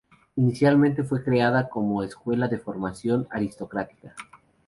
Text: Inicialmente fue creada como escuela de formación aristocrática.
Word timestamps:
Inicialmente 0.35 1.03
fue 1.03 1.23
creada 1.23 1.69
como 1.69 2.01
escuela 2.01 2.47
de 2.47 2.57
formación 2.57 3.27
aristocrática. 3.29 4.15